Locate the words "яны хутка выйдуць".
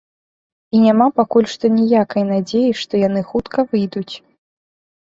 3.07-4.13